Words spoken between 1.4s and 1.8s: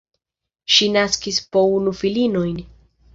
po